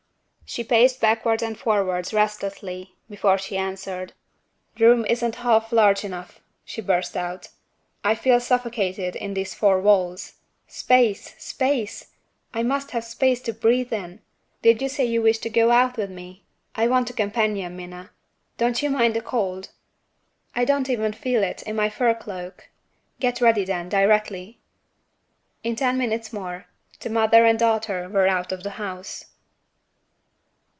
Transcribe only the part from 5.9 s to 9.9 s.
enough!" she burst out. "I feel suffocated in these four